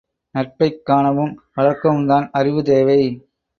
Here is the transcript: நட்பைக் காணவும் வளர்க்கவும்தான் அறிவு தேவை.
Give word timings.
நட்பைக் 0.35 0.85
காணவும் 0.85 1.43
வளர்க்கவும்தான் 1.57 2.29
அறிவு 2.31 2.63
தேவை. 2.63 2.99